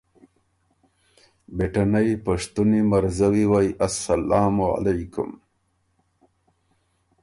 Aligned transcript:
بېټنئ 1.55 2.09
پشتُونی 2.23 2.81
مرزوّی 2.91 3.45
وئ 3.51 3.67
اسلام 3.87 4.55
علیکم! 4.75 5.31